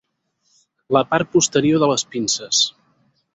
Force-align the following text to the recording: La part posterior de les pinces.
La 0.97 1.03
part 1.11 1.29
posterior 1.35 1.83
de 1.85 1.91
les 1.93 2.07
pinces. 2.15 2.65